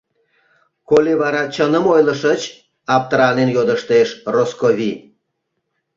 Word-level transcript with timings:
Коли 0.89 1.13
вара 1.21 1.43
чыным 1.55 1.85
ойлышыч?— 1.93 2.41
аптыранен 2.95 3.49
йодыштеш 3.55 4.09
Росковий. 4.33 4.95